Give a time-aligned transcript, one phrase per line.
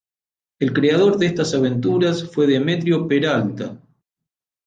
[0.57, 3.79] El creador de estas aventuras fue Demetrio Peralta.